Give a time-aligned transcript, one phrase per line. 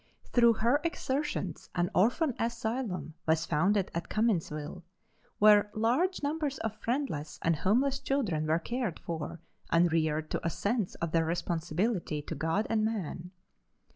[0.33, 4.81] Through her exertions an orphan asylum was founded at Cumminsville,
[5.37, 10.49] where large numbers of friendless and homeless children were cared for and reared to a
[10.49, 13.29] sense of their responsibility to God and man.